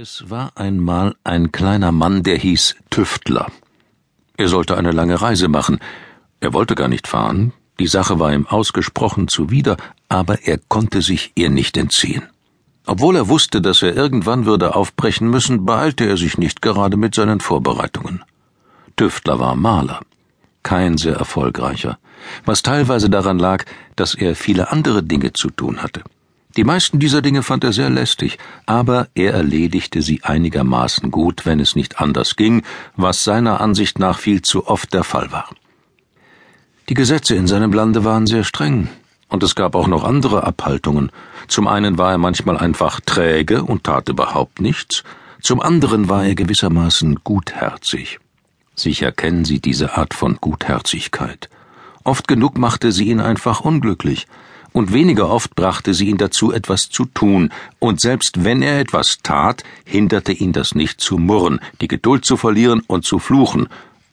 [0.00, 3.48] Es war einmal ein kleiner Mann, der hieß Tüftler.
[4.36, 5.80] Er sollte eine lange Reise machen.
[6.38, 7.52] Er wollte gar nicht fahren.
[7.80, 9.76] Die Sache war ihm ausgesprochen zuwider,
[10.08, 12.22] aber er konnte sich ihr nicht entziehen.
[12.86, 17.16] Obwohl er wusste, dass er irgendwann würde aufbrechen müssen, beeilte er sich nicht gerade mit
[17.16, 18.22] seinen Vorbereitungen.
[18.94, 20.02] Tüftler war Maler.
[20.62, 21.98] Kein sehr erfolgreicher,
[22.44, 23.64] was teilweise daran lag,
[23.96, 26.04] dass er viele andere Dinge zu tun hatte.
[26.58, 28.36] Die meisten dieser Dinge fand er sehr lästig,
[28.66, 32.64] aber er erledigte sie einigermaßen gut, wenn es nicht anders ging,
[32.96, 35.48] was seiner Ansicht nach viel zu oft der Fall war.
[36.88, 38.88] Die Gesetze in seinem Lande waren sehr streng,
[39.28, 41.12] und es gab auch noch andere Abhaltungen.
[41.46, 45.04] Zum einen war er manchmal einfach träge und tat überhaupt nichts,
[45.40, 48.18] zum anderen war er gewissermaßen gutherzig.
[48.74, 51.50] Sicher kennen Sie diese Art von Gutherzigkeit.
[52.02, 54.26] Oft genug machte sie ihn einfach unglücklich,
[54.72, 59.18] und weniger oft brachte sie ihn dazu, etwas zu tun, und selbst wenn er etwas
[59.22, 63.68] tat, hinderte ihn das nicht zu murren, die Geduld zu verlieren und zu fluchen,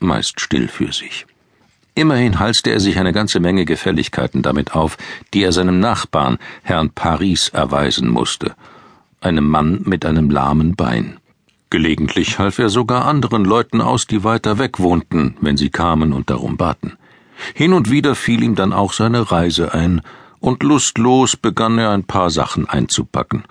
[0.00, 1.26] meist still für sich.
[1.94, 4.96] Immerhin halste er sich eine ganze Menge Gefälligkeiten damit auf,
[5.34, 8.54] die er seinem Nachbarn, Herrn Paris, erweisen musste,
[9.20, 11.18] einem Mann mit einem lahmen Bein.
[11.68, 16.30] Gelegentlich half er sogar anderen Leuten aus, die weiter weg wohnten, wenn sie kamen und
[16.30, 16.94] darum baten.
[17.54, 20.02] Hin und wieder fiel ihm dann auch seine Reise ein,
[20.40, 23.44] und lustlos begann er ein paar Sachen einzupacken.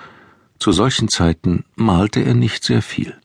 [0.60, 3.16] Zu solchen Zeiten malte er nicht sehr viel.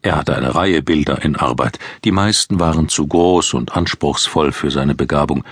[0.00, 4.70] Er hatte eine Reihe Bilder in Arbeit, die meisten waren zu groß und anspruchsvoll für
[4.70, 5.44] seine Begabung.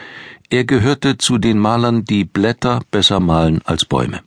[0.48, 4.20] Er gehörte zu den Malern, die Blätter besser malen als Bäume.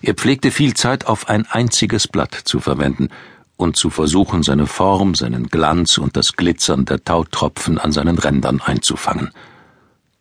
[0.00, 3.10] Er pflegte viel Zeit auf ein einziges Blatt zu verwenden
[3.56, 8.62] und zu versuchen, seine Form, seinen Glanz und das Glitzern der Tautropfen an seinen Rändern
[8.64, 9.30] einzufangen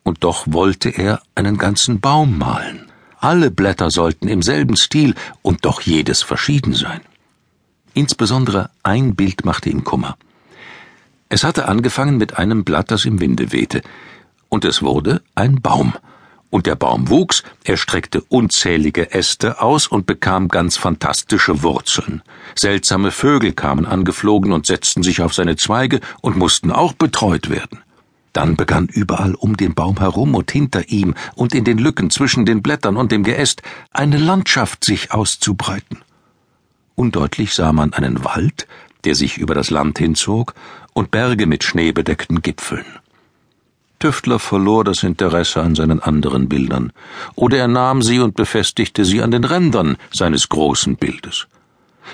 [0.10, 2.92] und doch wollte er einen ganzen Baum malen.
[3.20, 7.02] Alle Blätter sollten im selben Stil und doch jedes verschieden sein.
[7.94, 10.18] Insbesondere ein Bild machte ihm Kummer.
[11.30, 13.84] Es hatte angefangen mit einem Blatt, das im Winde wehte,
[14.50, 15.94] und es wurde ein Baum.
[16.50, 22.24] Und der Baum wuchs, er streckte unzählige Äste aus und bekam ganz fantastische Wurzeln.
[22.56, 27.84] Seltsame Vögel kamen angeflogen und setzten sich auf seine Zweige und mussten auch betreut werden.
[28.34, 32.46] Dann begann überall um den Baum herum und hinter ihm und in den Lücken zwischen
[32.46, 36.00] den Blättern und dem Geäst eine Landschaft sich auszubreiten.
[36.96, 38.68] Undeutlich sah man einen Wald,
[39.04, 40.54] der sich über das Land hinzog,
[40.94, 42.86] und Berge mit schneebedeckten Gipfeln.
[44.00, 46.92] Tüftler verlor das Interesse an seinen anderen Bildern,
[47.36, 51.48] oder er nahm sie und befestigte sie an den Rändern seines großen Bildes.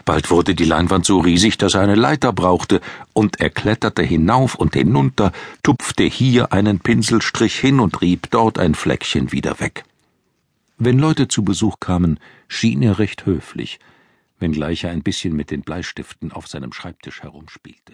[0.03, 2.81] Bald wurde die Leinwand so riesig, dass er eine Leiter brauchte,
[3.13, 5.31] und er kletterte hinauf und hinunter,
[5.63, 9.85] tupfte hier einen Pinselstrich hin und rieb dort ein Fleckchen wieder weg.
[10.77, 13.79] Wenn Leute zu Besuch kamen, schien er recht höflich,
[14.39, 17.93] wenngleich er ein bisschen mit den Bleistiften auf seinem Schreibtisch herumspielte.